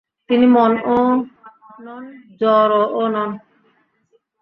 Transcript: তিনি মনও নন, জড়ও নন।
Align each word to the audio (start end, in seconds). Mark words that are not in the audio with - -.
তিনি 0.29 0.45
মনও 0.47 0.99
নন, 1.85 2.03
জড়ও 2.39 3.03
নন। 3.07 3.29